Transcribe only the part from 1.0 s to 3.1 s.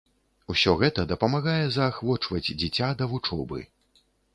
дапамагае заахвочваць дзіця